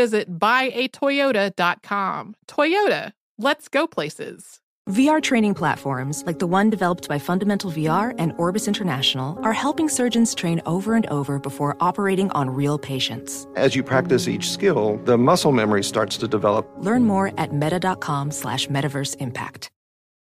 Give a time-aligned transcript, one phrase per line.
[0.00, 2.34] visit buyatoyota.com.
[2.48, 4.60] Toyota, let's go places.
[4.88, 9.88] VR training platforms, like the one developed by Fundamental VR and Orbis International, are helping
[9.88, 13.46] surgeons train over and over before operating on real patients.
[13.56, 16.66] As you practice each skill, the muscle memory starts to develop.
[16.78, 19.70] Learn more at meta.com slash metaverse impact.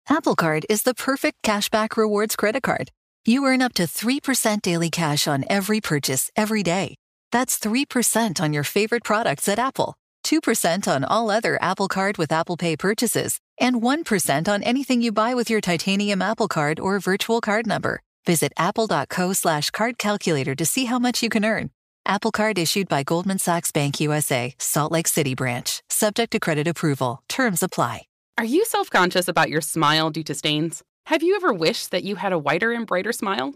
[0.09, 2.91] Apple Card is the perfect cashback rewards credit card.
[3.25, 6.95] You earn up to 3% daily cash on every purchase every day.
[7.31, 9.95] That's 3% on your favorite products at Apple,
[10.25, 15.11] 2% on all other Apple Card with Apple Pay purchases, and 1% on anything you
[15.11, 18.01] buy with your titanium Apple Card or virtual card number.
[18.25, 21.71] Visit apple.co slash card calculator to see how much you can earn.
[22.05, 26.67] Apple Card issued by Goldman Sachs Bank USA, Salt Lake City branch, subject to credit
[26.67, 27.23] approval.
[27.29, 28.05] Terms apply.
[28.37, 30.83] Are you self conscious about your smile due to stains?
[31.07, 33.55] Have you ever wished that you had a whiter and brighter smile?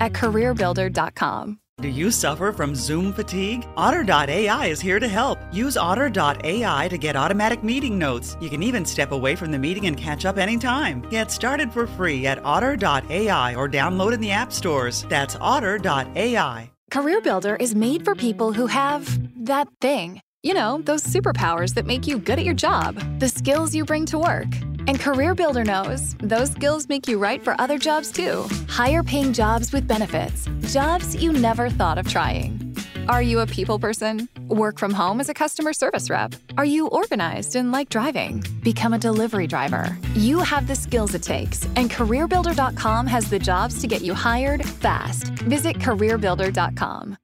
[0.00, 1.58] at careerbuilder.com.
[1.80, 3.64] Do you suffer from Zoom fatigue?
[3.76, 5.38] Otter.ai is here to help.
[5.52, 8.36] Use Otter.ai to get automatic meeting notes.
[8.40, 11.02] You can even step away from the meeting and catch up anytime.
[11.02, 15.06] Get started for free at Otter.ai or download in the app stores.
[15.08, 16.70] That's Otter.ai.
[16.90, 19.06] CareerBuilder is made for people who have
[19.44, 20.20] that thing.
[20.42, 24.06] You know, those superpowers that make you good at your job, the skills you bring
[24.06, 24.48] to work.
[24.88, 28.48] And CareerBuilder knows those skills make you right for other jobs too.
[28.68, 32.74] Higher paying jobs with benefits, jobs you never thought of trying.
[33.06, 34.30] Are you a people person?
[34.48, 36.34] Work from home as a customer service rep?
[36.56, 38.42] Are you organized and like driving?
[38.62, 39.94] Become a delivery driver.
[40.14, 44.64] You have the skills it takes, and CareerBuilder.com has the jobs to get you hired
[44.64, 45.24] fast.
[45.44, 47.18] Visit CareerBuilder.com.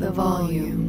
[0.00, 0.87] The volume.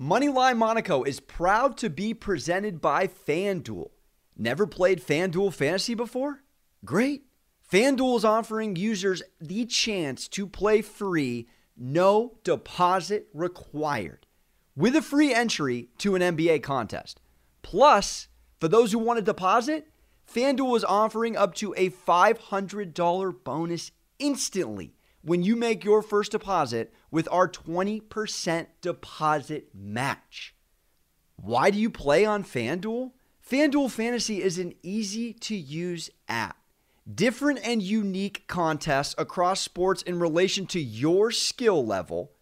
[0.00, 3.90] Moneyline Monaco is proud to be presented by FanDuel.
[4.34, 6.42] Never played FanDuel Fantasy before?
[6.86, 7.24] Great.
[7.70, 14.26] FanDuel is offering users the chance to play free, no deposit required,
[14.74, 17.20] with a free entry to an NBA contest.
[17.60, 18.28] Plus,
[18.58, 19.86] for those who want to deposit,
[20.34, 26.94] FanDuel is offering up to a $500 bonus instantly when you make your first deposit
[27.10, 30.54] with our 20% deposit match.
[31.36, 33.12] Why do you play on FanDuel?
[33.48, 36.56] FanDuel Fantasy is an easy to use app.
[37.12, 42.32] Different and unique contests across sports in relation to your skill level,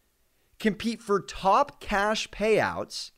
[0.58, 3.12] compete for top cash payouts,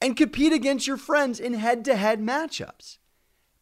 [0.00, 2.98] and compete against your friends in head to head matchups.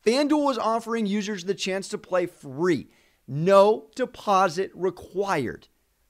[0.04, 2.88] FanDuel is offering users the chance to play free,
[3.26, 5.68] no deposit required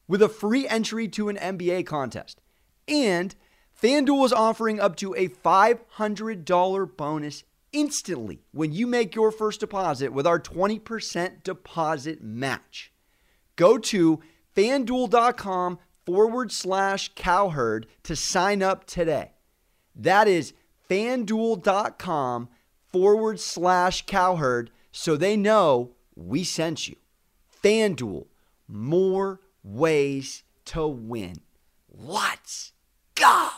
[0.09, 2.41] with a free entry to an NBA contest.
[2.89, 3.35] And
[3.81, 10.13] FanDuel is offering up to a $500 bonus instantly when you make your first deposit
[10.13, 12.93] with our 20% deposit match.
[13.57, 14.21] Go to
[14.57, 19.33] fanduel.com forward slash cowherd to sign up today.
[19.95, 20.54] That is
[20.89, 22.49] fanduel.com
[22.91, 26.97] forward slash cowherd so they know we sent you.
[27.63, 28.27] FanDuel,
[28.66, 31.41] more ways to win.
[31.91, 32.72] Let's
[33.15, 33.48] go.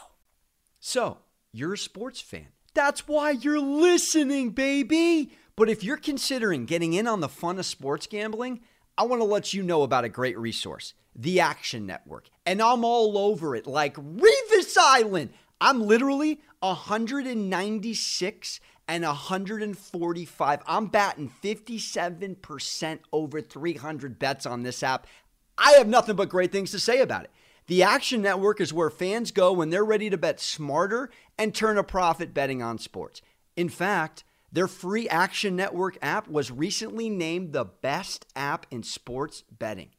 [0.79, 1.19] So,
[1.53, 2.49] you're a sports fan.
[2.75, 5.33] That's why you're listening, baby.
[5.57, 8.61] But if you're considering getting in on the fun of sports gambling,
[8.97, 12.29] I want to let you know about a great resource, the Action Network.
[12.47, 15.31] And I'm all over it like Revis Island.
[15.61, 20.63] I'm literally 196 and 145.
[20.67, 25.07] I'm batting 57% over 300 bets on this app.
[25.61, 27.31] I have nothing but great things to say about it.
[27.67, 31.77] The Action Network is where fans go when they're ready to bet smarter and turn
[31.77, 33.21] a profit betting on sports.
[33.57, 39.45] In fact, their free Action Network app was recently named the best app in sports
[39.51, 39.91] betting.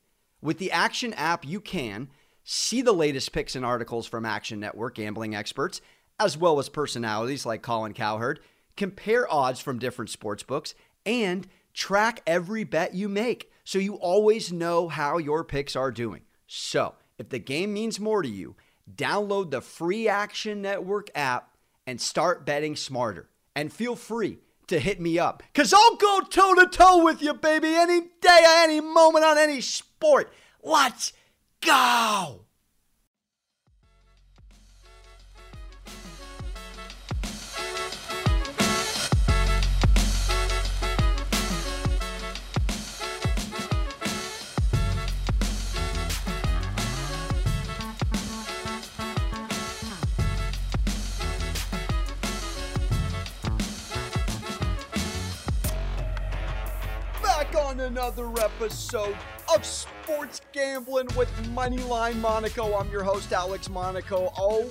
[0.42, 2.10] With the Action app, you can
[2.44, 5.80] see the latest picks and articles from Action Network gambling experts,
[6.20, 8.40] as well as personalities like Colin Cowherd,
[8.76, 10.74] compare odds from different sports books,
[11.06, 16.24] and track every bet you make so you always know how your picks are doing.
[16.46, 18.58] So, if the game means more to you,
[18.94, 21.56] download the free Action Network app
[21.88, 23.30] and start betting smarter.
[23.56, 27.34] And feel free to hit me up because I'll go toe to toe with you,
[27.34, 30.34] baby, any day, any moment, on any sport.
[30.62, 31.14] Let's
[31.62, 32.42] go.
[57.72, 59.16] On another episode
[59.56, 62.76] of Sports Gambling with Moneyline Monaco.
[62.76, 64.34] I'm your host, Alex Monaco.
[64.38, 64.70] Oh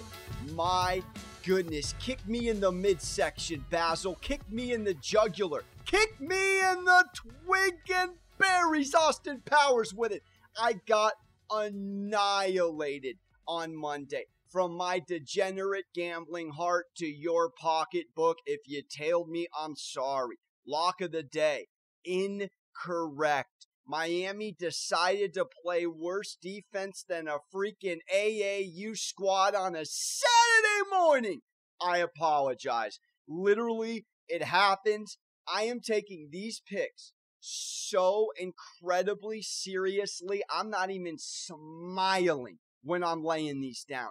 [0.52, 1.02] my
[1.42, 1.94] goodness.
[1.98, 4.16] Kick me in the midsection, Basil.
[4.16, 5.64] Kick me in the jugular.
[5.86, 10.22] Kick me in the twig and berries, Austin Powers with it.
[10.60, 11.14] I got
[11.50, 13.16] annihilated
[13.48, 14.26] on Monday.
[14.50, 20.36] From my degenerate gambling heart to your pocketbook, if you tailed me, I'm sorry.
[20.66, 21.68] Lock of the day
[22.04, 23.66] in correct.
[23.86, 31.40] Miami decided to play worse defense than a freaking AAU squad on a Saturday morning.
[31.82, 33.00] I apologize.
[33.26, 35.18] Literally, it happens.
[35.48, 40.42] I am taking these picks so incredibly seriously.
[40.50, 44.10] I'm not even smiling when I'm laying these down.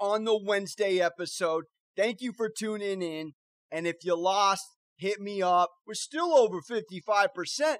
[0.00, 1.64] On the Wednesday episode,
[1.96, 3.32] thank you for tuning in.
[3.70, 4.64] And if you lost,
[4.96, 5.70] hit me up.
[5.86, 7.76] We're still over 55%.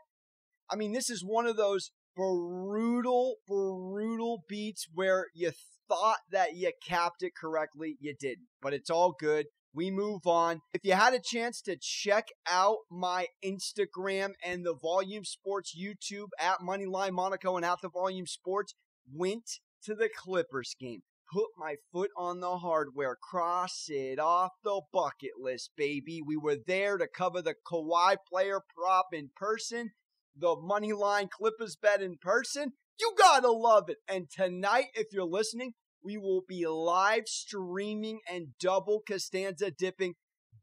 [0.70, 5.52] I mean, this is one of those brutal, brutal beats where you
[5.88, 7.96] thought that you capped it correctly.
[8.00, 9.46] You didn't, but it's all good.
[9.74, 10.60] We move on.
[10.74, 16.28] If you had a chance to check out my Instagram and the Volume Sports YouTube
[16.40, 18.74] at Moneyline Monaco and at the Volume Sports,
[19.12, 21.02] went to the Clippers game.
[21.32, 26.22] Put my foot on the hardware, cross it off the bucket list, baby.
[26.26, 29.92] We were there to cover the Kawhi player prop in person
[30.36, 33.98] the money line Clippers bet in person, you gotta love it.
[34.08, 35.72] And tonight, if you're listening,
[36.02, 40.14] we will be live streaming and double Costanza dipping,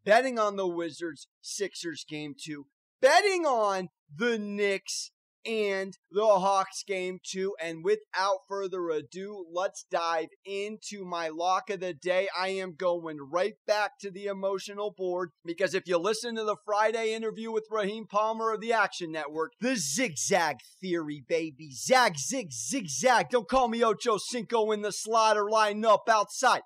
[0.03, 2.67] betting on the Wizards Sixers game two,
[3.01, 5.11] betting on the Knicks
[5.45, 7.55] and the Hawks game too.
[7.61, 12.27] And without further ado, let's dive into my lock of the day.
[12.37, 16.57] I am going right back to the emotional board because if you listen to the
[16.65, 21.71] Friday interview with Raheem Palmer of the Action Network, the zigzag theory, baby.
[21.71, 23.29] Zag, zig, zigzag.
[23.29, 26.61] Don't call me Ocho Cinco in the slaughter line up outside.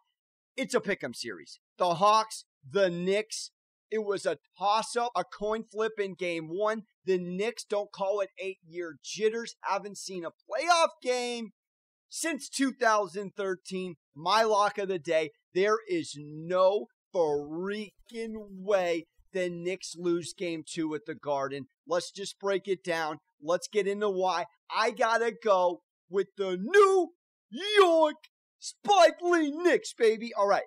[0.56, 1.60] It's a pick'em series.
[1.78, 3.52] The Hawks, the Knicks,
[3.92, 6.84] it was a toss up, a coin flip in game one.
[7.06, 9.56] The Knicks don't call it eight year jitters.
[9.62, 11.52] Haven't seen a playoff game
[12.10, 13.96] since 2013.
[14.16, 15.32] My lock of the day.
[15.54, 21.68] There is no freaking way the Knicks lose game two at the Garden.
[21.88, 23.18] Let's just break it down.
[23.42, 24.46] Let's get into why.
[24.76, 27.10] I gotta go with the New
[27.80, 28.16] York
[28.60, 30.32] Spike Lee Knicks, baby.
[30.34, 30.64] All right.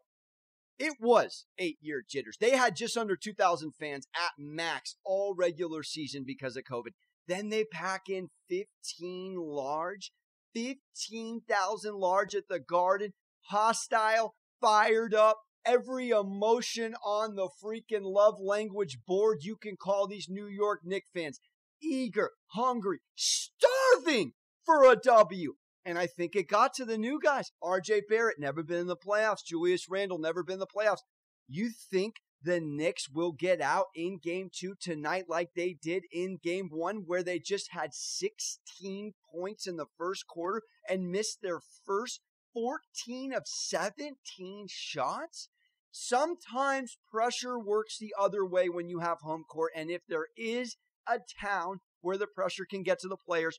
[0.84, 2.36] It was eight year jitters.
[2.40, 6.90] They had just under 2,000 fans at max all regular season because of COVID.
[7.28, 10.10] Then they pack in 15 large,
[10.56, 13.12] 15,000 large at the Garden,
[13.42, 20.26] hostile, fired up, every emotion on the freaking love language board you can call these
[20.28, 21.38] New York Knicks fans.
[21.80, 24.32] Eager, hungry, starving
[24.66, 25.54] for a W.
[25.84, 27.50] And I think it got to the new guys.
[27.62, 29.44] RJ Barrett, never been in the playoffs.
[29.44, 31.02] Julius Randle, never been in the playoffs.
[31.48, 36.38] You think the Knicks will get out in game two tonight like they did in
[36.42, 41.60] game one, where they just had 16 points in the first quarter and missed their
[41.84, 42.20] first
[42.54, 45.48] 14 of 17 shots?
[45.90, 49.72] Sometimes pressure works the other way when you have home court.
[49.76, 50.76] And if there is
[51.08, 53.58] a town where the pressure can get to the players,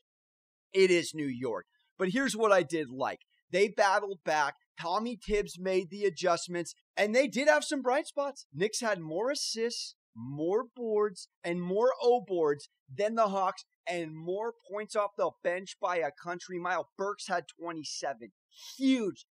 [0.72, 1.66] It is New York.
[1.98, 3.20] But here's what I did like
[3.50, 4.54] they battled back.
[4.80, 8.46] Tommy Thibs made the adjustments, and they did have some bright spots.
[8.52, 14.54] Knicks had more assists, more boards, and more O boards than the Hawks, and more
[14.70, 16.90] points off the bench by a country mile.
[16.96, 18.32] Burks had 27.
[18.76, 19.26] Huge,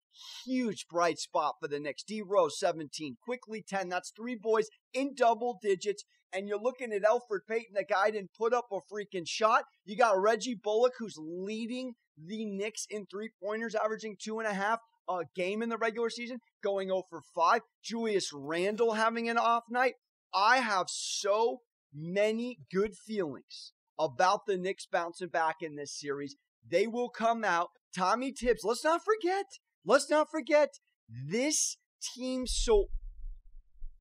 [0.46, 2.04] huge bright spot for the Knicks.
[2.04, 3.90] D Rose 17, Quickley 10.
[3.90, 6.04] That's three boys in double digits.
[6.34, 9.66] And you're looking at Elfrid Payton, the guy didn't put up a freaking shot.
[9.86, 14.54] You got Reggie Bullock, who's leading the Knicks in three pointers, averaging two and a
[14.54, 17.62] half a game in the regular season, going over 5.
[17.84, 19.94] Julius Randle having an off night.
[20.34, 21.60] I have so
[21.94, 26.36] many good feelings about the Knicks bouncing back in this series.
[26.68, 27.70] They will come out.
[27.96, 29.46] Tommy Thibs, let's not forget,
[29.86, 32.86] let's not forget this team so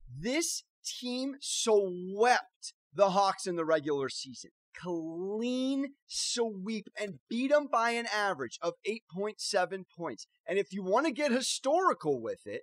[0.09, 4.51] this team swept the Hawks in the regular season.
[4.77, 10.27] Clean sweep and beat them by an average of 8.7 points.
[10.47, 12.62] And if you want to get historical with it,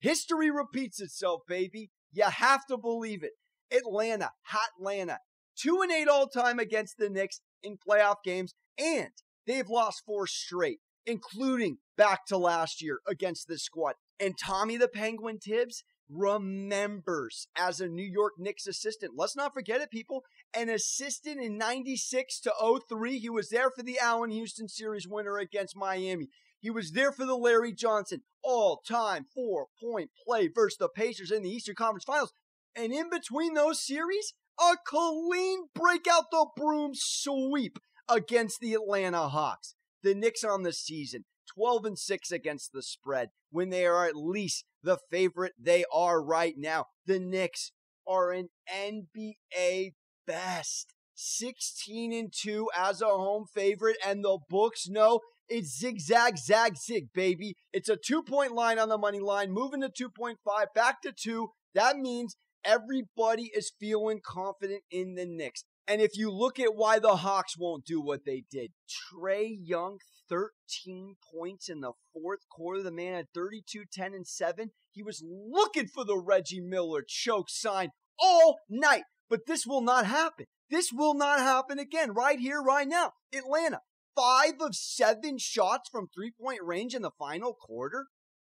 [0.00, 1.90] history repeats itself, baby.
[2.12, 3.32] You have to believe it.
[3.74, 5.18] Atlanta, hot Atlanta,
[5.56, 9.10] two and eight all time against the Knicks in playoff games, and
[9.46, 13.94] they've lost four straight, including back to last year against this squad.
[14.20, 19.14] And Tommy the Penguin Thibs remembers as a New York Knicks assistant.
[19.16, 20.24] Let's not forget it, people.
[20.54, 22.52] An assistant in 96 to
[22.88, 23.18] 03.
[23.18, 26.28] He was there for the Allan Houston series winner against Miami.
[26.60, 31.30] He was there for the Larry Johnson all time four point play versus the Pacers
[31.30, 32.32] in the Eastern Conference Finals.
[32.76, 37.78] And in between those series, a clean breakout the broom sweep
[38.08, 39.74] against the Atlanta Hawks.
[40.02, 44.16] The Knicks on the season, 12 and 6 against the spread when they are at
[44.16, 46.86] least the favorite they are right now.
[47.06, 47.72] The Knicks
[48.06, 49.92] are an NBA
[50.26, 50.94] best.
[51.14, 57.12] 16 and 2 as a home favorite, and the books know it's zigzag, zag, zig,
[57.12, 57.54] baby.
[57.72, 60.36] It's a two point line on the money line, moving to 2.5,
[60.74, 61.50] back to two.
[61.74, 65.64] That means everybody is feeling confident in the Knicks.
[65.86, 69.98] And if you look at why the Hawks won't do what they did, Trae Young,
[70.28, 72.82] 13 points in the fourth quarter.
[72.82, 74.70] The man had 32, 10, and 7.
[74.92, 79.02] He was looking for the Reggie Miller choke sign all night.
[79.28, 80.46] But this will not happen.
[80.70, 83.12] This will not happen again right here, right now.
[83.34, 83.80] Atlanta,
[84.14, 88.06] five of seven shots from three point range in the final quarter.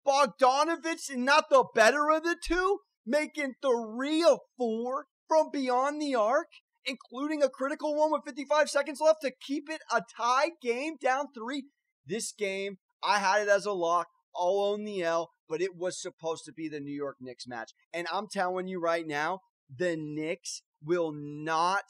[0.06, 6.48] Bogdanovich, not the better of the two, making three of four from beyond the arc,
[6.84, 11.26] including a critical one with 55 seconds left to keep it a tie game down
[11.34, 11.64] three.
[12.06, 14.08] This game, I had it as a lock.
[14.34, 17.72] I'll own the L, but it was supposed to be the New York Knicks match.
[17.92, 19.40] And I'm telling you right now,
[19.74, 21.84] the Knicks will not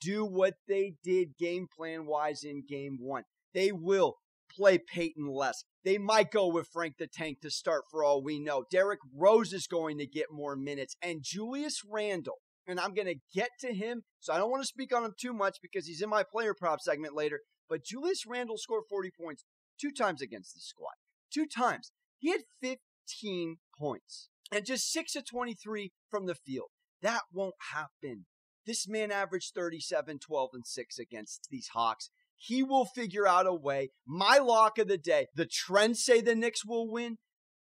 [0.00, 3.24] do what they did game plan wise in game one.
[3.54, 4.16] They will
[4.54, 5.64] play Payton less.
[5.84, 8.64] They might go with Frank the Tank to start for all we know.
[8.70, 10.96] Derrick Rose is going to get more minutes.
[11.02, 14.68] And Julius Randle, and I'm going to get to him, so I don't want to
[14.68, 17.40] speak on him too much because he's in my player prop segment later.
[17.68, 19.44] But Julius Randle scored 40 points
[19.80, 20.94] two times against the squad.
[21.32, 21.92] Two times.
[22.18, 26.68] He had 15 points and just 6 of 23 from the field.
[27.02, 28.26] That won't happen.
[28.66, 32.10] This man averaged 37, 12, and 6 against these Hawks.
[32.36, 33.90] He will figure out a way.
[34.06, 37.18] My lock of the day the trends say the Knicks will win.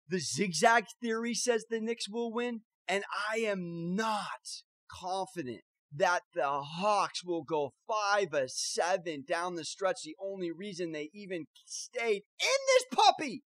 [0.09, 2.63] The zigzag theory says the Knicks will win.
[2.87, 4.63] And I am not
[5.01, 5.61] confident
[5.97, 10.03] that the Hawks will go five or seven down the stretch.
[10.05, 13.43] The only reason they even stayed in this puppy,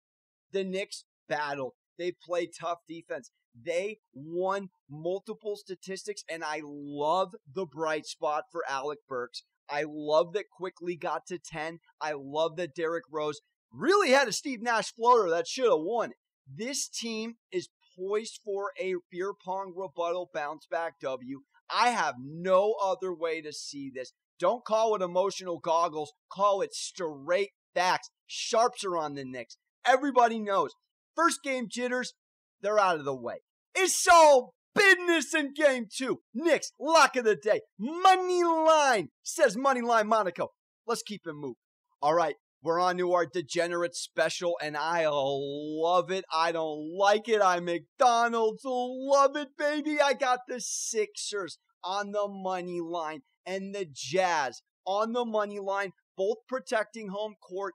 [0.53, 1.73] the Knicks battled.
[1.99, 3.31] They played tough defense.
[3.61, 9.43] They won multiple statistics, and I love the bright spot for Alec Burks.
[9.69, 11.81] I love that Quickley got to 10.
[12.01, 13.41] I love that Derrick Rose
[13.73, 16.13] really had a Steve Nash floater that should have won.
[16.51, 21.41] This team is poised for a beer pong rebuttal bounce back W.
[21.71, 24.13] I have no other way to see this.
[24.39, 28.11] Don't call it emotional goggles, call it straight facts.
[28.27, 29.57] Sharps are on the Knicks.
[29.85, 30.71] Everybody knows.
[31.17, 32.15] First game jitters,
[32.63, 33.41] they're out of the way.
[33.75, 36.21] It's all business in game two.
[36.33, 37.63] Knicks, lock of the day.
[37.79, 40.49] Money line, says Money Line Monaco.
[40.87, 41.57] Let's keep it moving.
[42.01, 46.25] All right, we're on to our degenerate special, and I love it.
[46.33, 47.41] I don't like it.
[47.41, 50.01] I McDonald's love it, baby.
[50.01, 55.93] I got the Sixers on the money line and the Jazz on the money line,
[56.17, 57.75] both protecting home court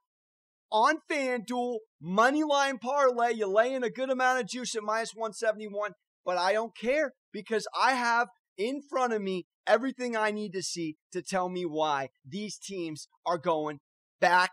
[0.71, 3.33] on FanDuel, money line parlay.
[3.33, 5.91] You lay in a good amount of juice at minus 171,
[6.25, 10.63] but I don't care because I have in front of me everything I need to
[10.63, 13.79] see to tell me why these teams are going
[14.19, 14.51] back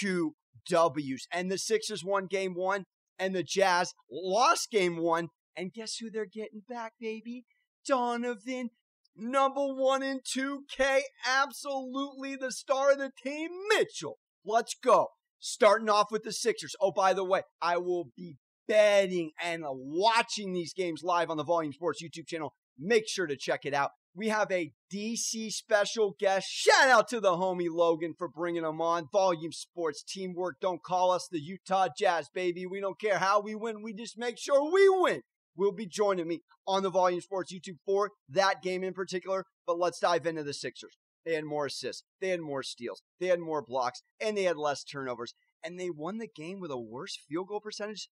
[0.00, 0.34] to
[0.68, 1.26] W's.
[1.32, 2.84] And the Sixers won game one,
[3.18, 5.28] and the Jazz lost game one.
[5.56, 7.44] And guess who they're getting back, baby?
[7.86, 8.70] Donovan,
[9.16, 14.18] number one in 2K, absolutely the star of the team, Mitchell.
[14.44, 15.08] Let's go.
[15.38, 16.76] Starting off with the Sixers.
[16.80, 18.36] Oh, by the way, I will be
[18.68, 22.54] betting and watching these games live on the Volume Sports YouTube channel.
[22.78, 23.90] Make sure to check it out.
[24.14, 26.48] We have a DC special guest.
[26.50, 29.08] Shout out to the homie Logan for bringing him on.
[29.12, 30.56] Volume Sports teamwork.
[30.60, 32.66] Don't call us the Utah Jazz, baby.
[32.66, 33.82] We don't care how we win.
[33.82, 35.22] We just make sure we win.
[35.56, 39.44] Will be joining me on the Volume Sports YouTube for that game in particular.
[39.66, 40.96] But let's dive into the Sixers.
[41.24, 44.56] They had more assists, they had more steals, they had more blocks, and they had
[44.56, 45.34] less turnovers.
[45.62, 48.08] And they won the game with a worse field goal percentage,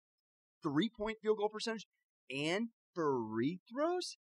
[0.63, 1.85] three point field goal percentage,
[2.29, 4.17] and free throws.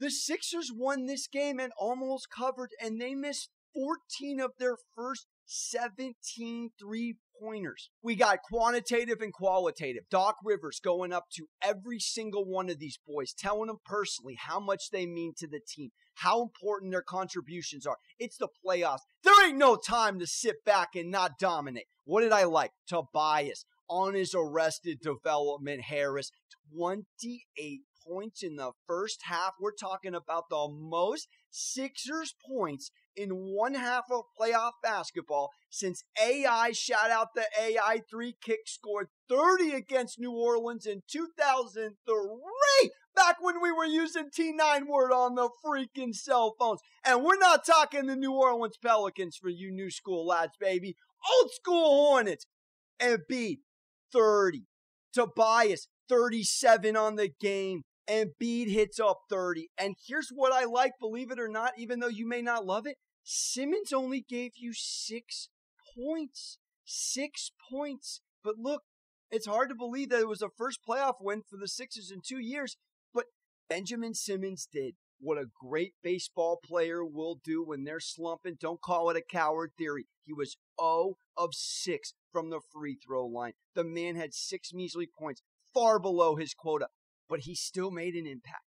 [0.00, 5.26] The Sixers won this game and almost covered, and they missed 14 of their first
[5.46, 7.90] 17 three pointers.
[8.02, 10.04] We got quantitative and qualitative.
[10.10, 14.60] Doc Rivers going up to every single one of these boys, telling them personally how
[14.60, 17.98] much they mean to the team, how important their contributions are.
[18.18, 19.02] It's the playoffs.
[19.22, 21.86] There ain't no time to sit back and not dominate.
[22.04, 22.72] What did I like?
[22.88, 26.30] Tobias on his arrested development, Harris,
[26.74, 29.54] 28 points in the first half.
[29.60, 36.72] We're talking about the most Sixers points in one half of playoff basketball since AI
[36.72, 43.60] shout out the AI three kick scored 30 against New Orleans in 2003 back when
[43.60, 46.80] we were using T9 word on the freaking cell phones.
[47.04, 50.96] And we're not talking the New Orleans Pelicans for you new school lads, baby.
[51.38, 52.46] Old school Hornets.
[53.00, 53.60] And B,
[54.12, 54.64] 30.
[55.12, 57.82] Tobias, 37 on the game.
[58.08, 59.68] Embiid hits up 30.
[59.78, 62.86] And here's what I like, believe it or not, even though you may not love
[62.86, 62.96] it.
[63.22, 65.48] Simmons only gave you six
[65.96, 66.58] points.
[66.84, 68.20] Six points.
[68.42, 68.82] But look,
[69.30, 72.20] it's hard to believe that it was a first playoff win for the Sixers in
[72.26, 72.76] two years,
[73.12, 73.24] but
[73.68, 78.56] Benjamin Simmons did what a great baseball player will do when they're slumping.
[78.60, 80.06] Don't call it a coward theory.
[80.22, 83.52] He was 0 of 6 from the free throw line.
[83.74, 85.40] The man had six measly points,
[85.72, 86.88] far below his quota
[87.28, 88.64] but he still made an impact.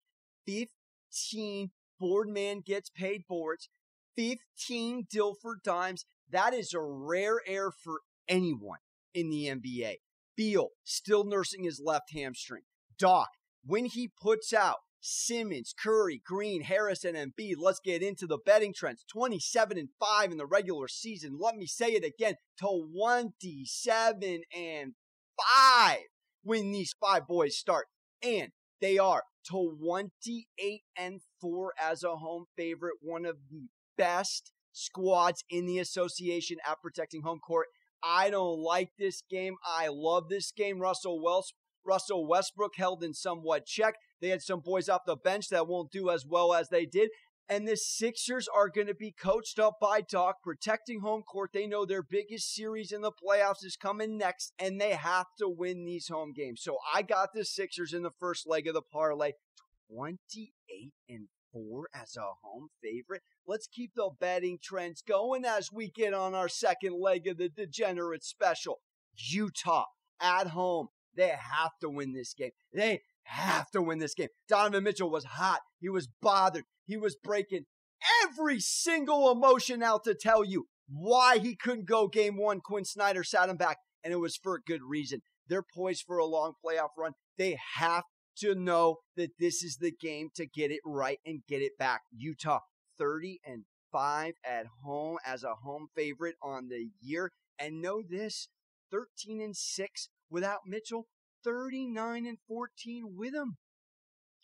[0.47, 3.69] 15 Boardman gets paid boards,
[4.17, 6.05] 15 Dilfer dimes.
[6.29, 8.79] That is a rare air for anyone
[9.15, 9.97] in the NBA.
[10.37, 12.63] Beal still nursing his left hamstring.
[12.99, 13.29] Doc,
[13.65, 17.57] when he puts out Simmons, Curry, Green, Harris, and Embiid.
[17.59, 19.05] Let's get into the betting trends.
[19.13, 21.39] 27 and 5 in the regular season.
[21.41, 22.37] Let me say it again.
[22.61, 24.93] 27 and
[25.37, 25.99] 5
[26.45, 27.87] when these five boys start
[28.23, 35.45] and they are 28 and 4 as a home favorite, one of the best squads
[35.51, 37.67] in the association at protecting home court.
[38.03, 39.57] I don't like this game.
[39.65, 40.81] I love this game.
[40.81, 41.53] Russell Wells,
[41.87, 43.95] Russell Westbrook held in somewhat check.
[44.21, 47.11] They had some boys off the bench that won't do as well as they did.
[47.53, 51.51] And the Sixers are going to be coached up by Doc, protecting home court.
[51.53, 55.51] They know their biggest series in the playoffs is coming next, and they have to
[55.51, 56.63] win these home games.
[56.63, 59.33] So I got the Sixers in the first leg of the parlay,
[59.95, 63.21] 28 and 4 as a home favorite.
[63.47, 67.51] Let's keep the betting trends going as we get on our second leg of the
[67.51, 68.81] degenerate special.
[69.15, 69.85] Utah
[70.23, 70.89] at home.
[71.15, 72.53] They have to win this game.
[72.73, 74.29] They have to win this game.
[74.49, 75.61] Donovan Mitchell was hot.
[75.81, 76.65] He was bothered.
[76.87, 77.65] He was breaking
[78.25, 82.61] every single emotion out to tell you why he couldn't go game one.
[82.61, 85.21] Quin Snyder sat him back, and it was for a good reason.
[85.49, 87.13] They're poised for a long playoff run.
[87.39, 88.05] They have
[88.39, 92.03] to know that this is the game to get it right and get it back.
[92.11, 92.61] Utah
[92.99, 97.31] 30 and 5 at home as a home favorite on the year.
[97.59, 98.49] And know this
[98.91, 101.07] 13 and 6 without Mitchell,
[101.45, 103.57] 39 and 14 with him.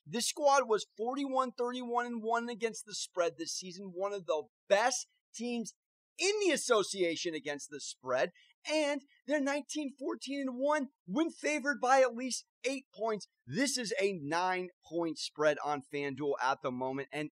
[0.07, 4.45] This squad was 41 31 and 1 against the spread this season, one of the
[4.69, 5.75] best teams
[6.19, 8.31] in the association against the spread,
[8.71, 13.29] and they're 19 14 and 1 when favored by at least 8 points.
[13.47, 17.31] This is a 9 point spread on FanDuel at the moment and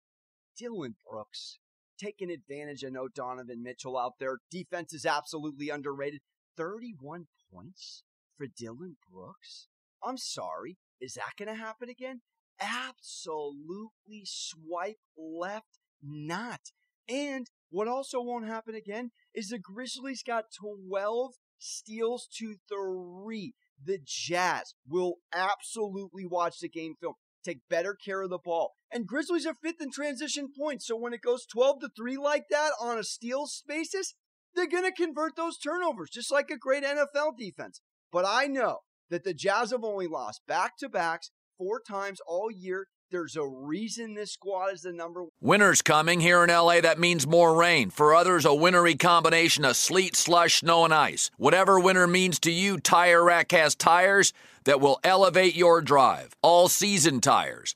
[0.58, 1.60] Dillon Brooks
[1.98, 4.40] taking advantage of no Donovan Mitchell out there.
[4.52, 6.22] Defense is absolutely underrated.
[6.58, 8.04] 31 points
[8.38, 9.68] for Dillon Brooks?
[10.04, 10.78] I'm sorry.
[11.02, 12.22] Is that going to happen again?
[12.60, 16.72] absolutely swipe left not.
[17.08, 23.54] And what also won't happen again is the Grizzlies got 12 steals to three.
[23.84, 28.74] The Jazz will absolutely watch the game film, take better care of the ball.
[28.92, 30.88] And Grizzlies are fifth in transition points.
[30.88, 34.16] So when it goes 12 to 3 like that on a steals basis,
[34.56, 37.82] they're going to convert those turnovers just like a great NFL defense.
[38.12, 42.52] But I know that the Jazz have only lost back to backs four times all
[42.52, 42.88] year.
[43.12, 45.30] There's a reason this squad is the number one.
[45.40, 46.82] Winter's coming here in LA.
[46.82, 47.92] That means more rain.
[47.92, 51.30] For others, a wintry combination of sleet, slush, snow, and ice.
[51.38, 54.34] Whatever winter means to you, Tire Rack has tires
[54.66, 56.36] that will elevate your drive.
[56.42, 57.76] All season tires,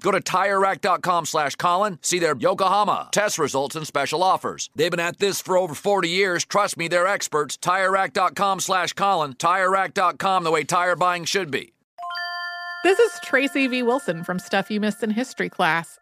[0.00, 1.98] Go to TireRack.com slash Colin.
[2.02, 4.70] See their Yokohama test results and special offers.
[4.74, 6.44] They've been at this for over 40 years.
[6.44, 7.56] Trust me, they're experts.
[7.56, 9.34] TireRack.com slash Colin.
[9.34, 11.72] TireRack.com, the way tire buying should be.
[12.82, 13.82] This is Tracy V.
[13.82, 15.99] Wilson from Stuff You Missed in History class.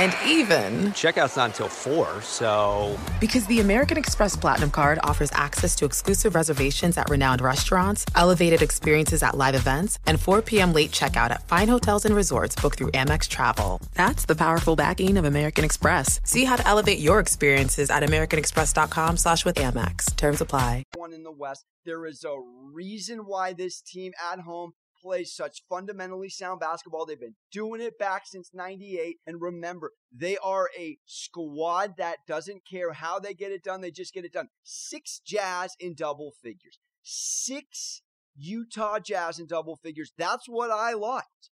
[0.00, 2.98] And even, Checkout's not until 4, so.
[3.20, 8.62] Because the American Express Platinum Card offers access to exclusive reservations at renowned restaurants, elevated
[8.62, 10.72] experiences at live events, and 4 p.m.
[10.72, 13.82] late checkout at fine hotels and resorts booked through Amex Travel.
[13.94, 16.18] That's the powerful backing of American Express.
[16.24, 20.16] See how to elevate your experiences at americanexpress.com slash with Amex.
[20.16, 20.84] Terms apply.
[20.94, 21.66] One in the West.
[21.84, 22.36] There is a
[22.72, 27.06] reason why this team at home plays such fundamentally sound basketball.
[27.06, 29.16] They've been doing it back since 98.
[29.26, 33.80] And remember, they are a squad that doesn't care how they get it done.
[33.80, 34.48] They just get it done.
[34.62, 36.78] Six Jazz in double figures.
[37.02, 38.02] Six
[38.36, 40.12] Utah Jazz in double figures.
[40.16, 41.50] That's what I liked.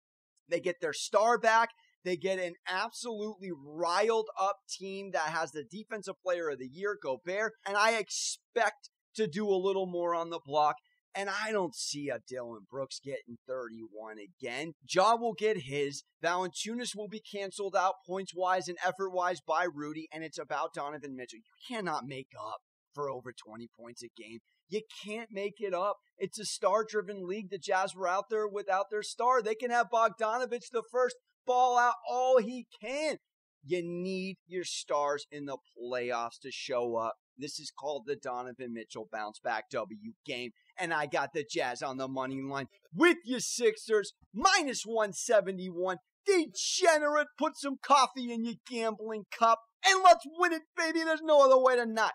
[0.50, 1.70] They get their star back.
[2.04, 6.98] They get an absolutely riled up team that has the defensive player of the year,
[7.02, 7.54] Gobert.
[7.66, 10.76] And I expect to do a little more on the block.
[11.16, 14.74] And I don't see a Dillon Brooks getting 31 again.
[14.90, 16.04] Ja will get his.
[16.24, 20.08] Valanciunas will be canceled out points wise and effort wise by Rudy.
[20.12, 21.40] And it's about Donovan Mitchell.
[21.40, 22.60] You cannot make up
[22.94, 24.40] for over 20 points a game.
[24.68, 25.98] You can't make it up.
[26.18, 27.50] It's a star driven league.
[27.50, 29.42] The Jazz were out there without their star.
[29.42, 33.18] They can have Bogdanovich the first ball out all he can.
[33.64, 37.16] You need your stars in the playoffs to show up.
[37.38, 40.52] This is called the Donovan Mitchell bounce back W game.
[40.78, 45.98] And I got the Jazz on the money line with your Sixers, minus 171.
[46.26, 51.04] Degenerate, put some coffee in your gambling cup and let's win it, baby.
[51.04, 52.14] There's no other way to not.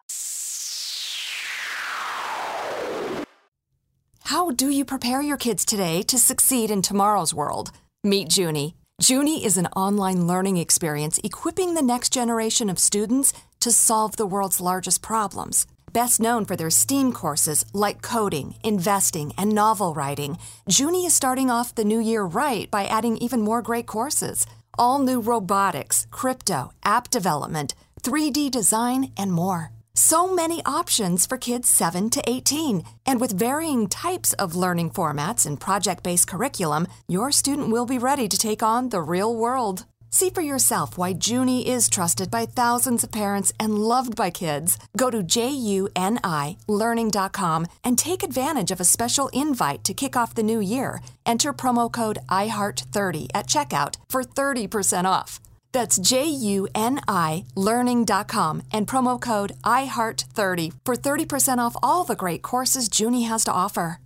[4.24, 7.72] How do you prepare your kids today to succeed in tomorrow's world?
[8.04, 8.76] Meet Junie.
[9.00, 14.26] Junie is an online learning experience equipping the next generation of students to solve the
[14.26, 15.66] world's largest problems.
[15.92, 21.50] Best known for their STEAM courses like coding, investing, and novel writing, Junie is starting
[21.50, 24.46] off the new year right by adding even more great courses.
[24.78, 29.72] All new robotics, crypto, app development, 3D design, and more.
[29.92, 32.84] So many options for kids 7 to 18.
[33.04, 37.98] And with varying types of learning formats and project based curriculum, your student will be
[37.98, 39.86] ready to take on the real world.
[40.12, 44.76] See for yourself why Junie is trusted by thousands of parents and loved by kids.
[44.96, 50.58] Go to junilearning.com and take advantage of a special invite to kick off the new
[50.58, 51.00] year.
[51.24, 55.38] Enter promo code IHEART30 at checkout for 30% off.
[55.70, 63.22] That's J-U-N-I learning.com and promo code IHEART30 for 30% off all the great courses Junie
[63.22, 64.00] has to offer.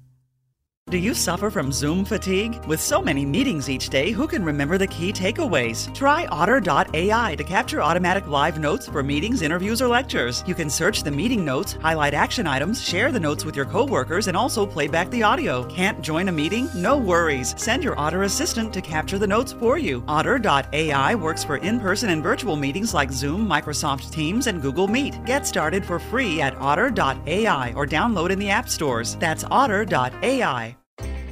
[0.94, 2.64] Do you suffer from Zoom fatigue?
[2.66, 5.92] With so many meetings each day, who can remember the key takeaways?
[5.92, 10.44] Try Otter.ai to capture automatic live notes for meetings, interviews, or lectures.
[10.46, 14.28] You can search the meeting notes, highlight action items, share the notes with your coworkers,
[14.28, 15.64] and also play back the audio.
[15.64, 16.68] Can't join a meeting?
[16.76, 17.56] No worries.
[17.60, 20.04] Send your Otter assistant to capture the notes for you.
[20.06, 25.24] Otter.ai works for in person and virtual meetings like Zoom, Microsoft Teams, and Google Meet.
[25.24, 29.16] Get started for free at Otter.ai or download in the app stores.
[29.16, 30.76] That's Otter.ai.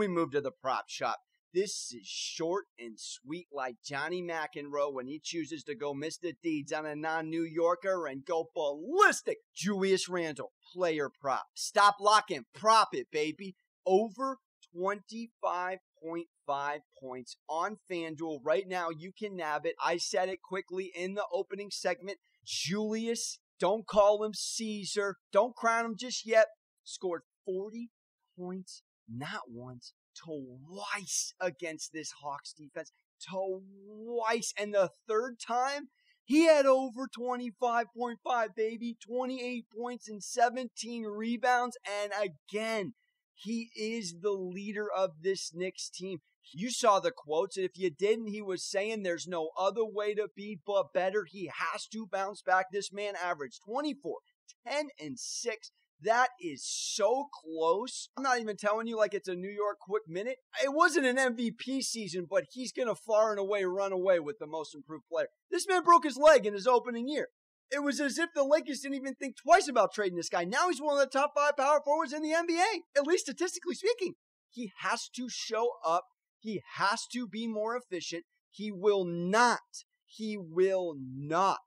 [0.00, 1.18] We move to the prop shop.
[1.52, 6.32] This is short and sweet like Johnny McEnroe when he chooses to go Mr.
[6.42, 9.36] Deeds on a non New Yorker and go ballistic.
[9.54, 11.48] Julius Randle, player prop.
[11.54, 13.56] Stop locking, prop it, baby.
[13.84, 14.38] Over
[14.74, 18.38] 25.5 points on FanDuel.
[18.42, 19.74] Right now, you can nab it.
[19.84, 22.16] I said it quickly in the opening segment.
[22.46, 25.16] Julius, don't call him Caesar.
[25.30, 26.46] Don't crown him just yet.
[26.84, 27.90] Scored 40
[28.38, 32.92] points not once, twice against this Hawks defense.
[33.28, 34.52] Twice.
[34.56, 35.88] And the third time,
[36.24, 38.96] he had over 25.5, baby.
[39.04, 41.76] 28 points and 17 rebounds.
[42.02, 42.94] And again,
[43.34, 46.18] he is the leader of this Knicks team.
[46.52, 50.14] You saw the quotes, and if you didn't, he was saying there's no other way
[50.14, 51.26] to be but better.
[51.28, 52.66] He has to bounce back.
[52.72, 54.18] This man averaged 24,
[54.66, 55.70] 10, and 6
[56.02, 58.08] that is so close.
[58.16, 60.38] I'm not even telling you like it's a New York quick minute.
[60.62, 64.38] It wasn't an MVP season, but he's going to far and away run away with
[64.38, 65.28] the most improved player.
[65.50, 67.28] This man broke his leg in his opening year.
[67.70, 70.44] It was as if the Lakers didn't even think twice about trading this guy.
[70.44, 73.74] Now he's one of the top five power forwards in the NBA, at least statistically
[73.74, 74.14] speaking.
[74.48, 76.06] He has to show up.
[76.40, 78.24] He has to be more efficient.
[78.50, 79.60] He will not,
[80.04, 81.58] he will not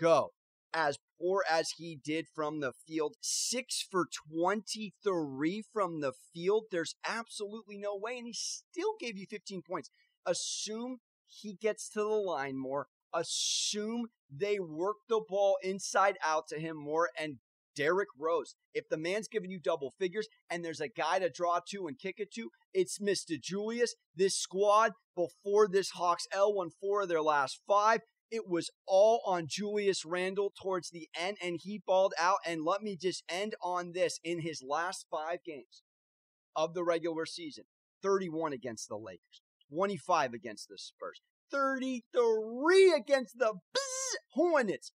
[0.00, 0.32] go
[0.72, 3.16] as poor as he did from the field.
[3.20, 6.64] Six for 23 from the field.
[6.70, 8.18] There's absolutely no way.
[8.18, 9.90] And he still gave you 15 points.
[10.26, 12.88] Assume he gets to the line more.
[13.12, 17.38] Assume they work the ball inside out to him more and
[17.74, 18.54] Derrick Rose.
[18.72, 21.98] If the man's giving you double figures and there's a guy to draw to and
[21.98, 23.40] kick it to, it's Mr.
[23.40, 23.94] Julius.
[24.14, 28.00] This squad, before this Hawks L won four of their last five.
[28.34, 32.38] It was all on Julius Randle towards the end, and he balled out.
[32.44, 35.84] And let me just end on this in his last five games
[36.56, 37.66] of the regular season
[38.02, 39.40] 31 against the Lakers,
[39.72, 43.54] 25 against the Spurs, 33 against the
[44.32, 44.90] Hornets,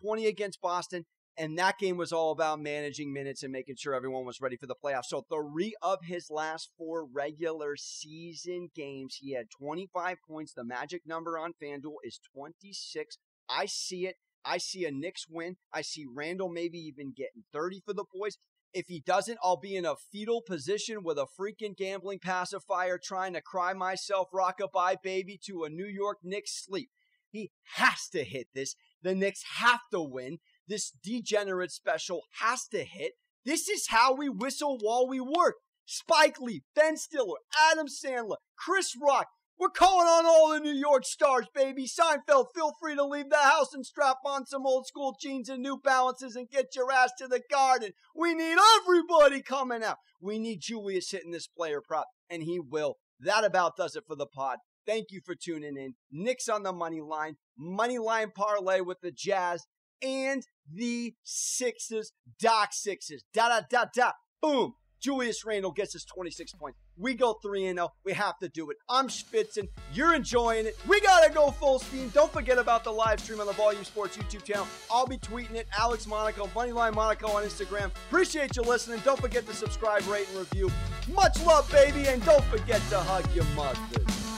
[0.00, 1.04] 20 against Boston,
[1.38, 4.66] and that game was all about managing minutes and making sure everyone was ready for
[4.66, 5.06] the playoffs.
[5.06, 10.52] So, three of his last four regular season games, he had 25 points.
[10.52, 13.18] The magic number on FanDuel is 26.
[13.48, 14.16] I see it.
[14.44, 15.56] I see a Knicks win.
[15.72, 18.36] I see Randle maybe even getting 30 for the boys.
[18.74, 23.32] If he doesn't, I'll be in a fetal position with a freaking gambling pacifier trying
[23.32, 26.90] to cry myself rockabye baby to a New York Knicks sleep.
[27.30, 28.74] He has to hit this.
[29.02, 30.38] The Knicks have to win.
[30.68, 33.12] This degenerate special has to hit.
[33.44, 35.56] This is how we whistle while we work.
[35.86, 37.38] Spike Lee, Ben Stiller,
[37.70, 39.28] Adam Sandler, Chris Rock.
[39.58, 41.86] We're calling on all the New York stars, baby.
[41.88, 45.62] Seinfeld, feel free to leave the house and strap on some old school jeans and
[45.62, 47.92] New Balances and get your ass to the garden.
[48.14, 49.96] We need everybody coming out.
[50.20, 52.98] We need Julius hitting this player prop, and he will.
[53.18, 54.58] That about does it for the pod.
[54.86, 55.94] Thank you for tuning in.
[56.12, 59.66] Knicks on the money line, money line parlay with the Jazz
[60.02, 62.12] and the Sixers.
[62.40, 63.24] Doc Sixers.
[63.32, 64.12] Da da da da.
[64.40, 64.74] Boom.
[65.00, 66.78] Julius Randle gets his 26 points.
[66.96, 67.92] We go 3 0.
[68.04, 68.76] We have to do it.
[68.88, 69.68] I'm Spitzen.
[69.92, 70.76] You're enjoying it.
[70.88, 72.08] We got to go full steam.
[72.08, 74.66] Don't forget about the live stream on the Volume Sports YouTube channel.
[74.90, 75.68] I'll be tweeting it.
[75.78, 77.86] Alex Monaco, Moneyline Monaco on Instagram.
[78.08, 79.00] Appreciate you listening.
[79.04, 80.70] Don't forget to subscribe, rate, and review.
[81.12, 82.08] Much love, baby.
[82.08, 83.78] And don't forget to hug your mother.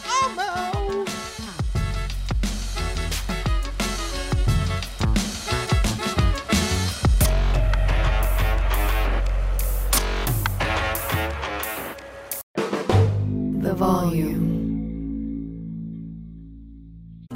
[0.05, 0.70] I'm out.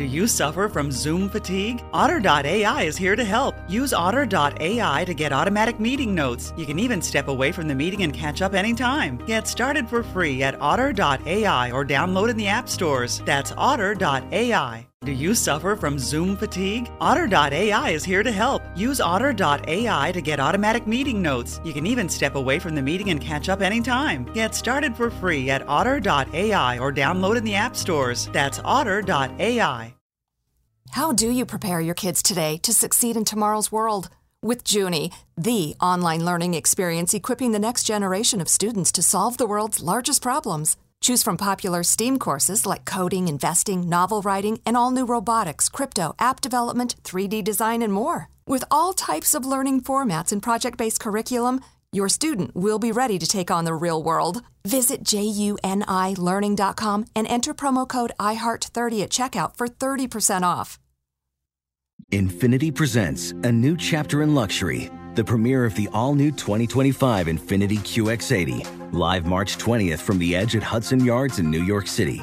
[0.05, 1.83] Do you suffer from Zoom fatigue?
[1.95, 3.55] Otter.ai is here to help.
[3.71, 6.53] Use Otter.ai to get automatic meeting notes.
[6.59, 9.17] You can even step away from the meeting and catch up anytime.
[9.25, 13.23] Get started for free at Otter.ai or download in the app stores.
[13.25, 14.87] That's Otter.ai.
[15.07, 16.91] Do you suffer from Zoom fatigue?
[17.01, 18.63] Otter.ai is here to help.
[18.77, 21.63] Use Otter.ai to get automatic meeting notes.
[21.65, 24.27] You can even step away from the meeting and catch up anytime.
[24.35, 28.29] Get started for free at Otter.ai or download in the app stores.
[28.35, 29.94] That's Otter.ai.
[30.91, 34.09] How do you prepare your kids today to succeed in tomorrow's world?
[34.43, 39.47] With Juni, the online learning experience equipping the next generation of students to solve the
[39.47, 40.77] world's largest problems.
[41.01, 46.15] Choose from popular STEAM courses like coding, investing, novel writing, and all new robotics, crypto,
[46.19, 48.29] app development, 3D design, and more.
[48.47, 51.61] With all types of learning formats and project based curriculum,
[51.95, 54.43] your student will be ready to take on the real world.
[54.67, 60.79] Visit junilearning.com and enter promo code IHEART30 at checkout for 30% off.
[62.13, 67.79] Infiniti presents a new chapter in luxury, the premiere of the all new 2025 Infiniti
[67.79, 72.23] QX80, live March 20th from the edge at Hudson Yards in New York City,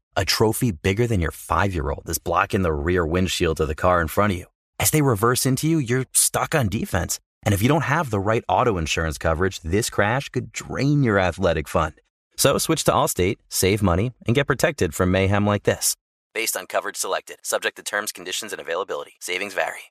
[0.21, 3.73] A trophy bigger than your five year old is blocking the rear windshield of the
[3.73, 4.45] car in front of you.
[4.79, 7.19] As they reverse into you, you're stuck on defense.
[7.41, 11.17] And if you don't have the right auto insurance coverage, this crash could drain your
[11.17, 11.95] athletic fund.
[12.37, 15.95] So switch to Allstate, save money, and get protected from mayhem like this.
[16.35, 19.13] Based on coverage selected, subject to terms, conditions, and availability.
[19.19, 19.85] Savings vary.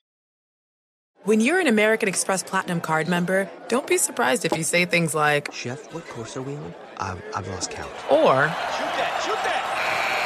[1.24, 5.12] When you're an American Express Platinum card member, don't be surprised if you say things
[5.12, 6.72] like, Chef, what course are we on?
[6.98, 7.90] I've, I've lost count.
[8.08, 9.59] or, Shoot that, shoot that!